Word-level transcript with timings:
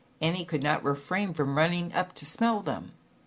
Annie 0.19 0.45
could 0.45 0.63
not 0.63 0.83
refrain 0.83 1.31
from 1.31 1.55
running 1.55 1.93
up 1.93 2.13
to 2.13 2.25
smell 2.25 2.61
them. 2.61 2.93